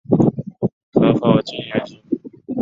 [0.95, 2.01] 壳口近圆形。